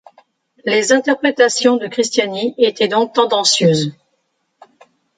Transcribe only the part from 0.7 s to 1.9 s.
interprétations de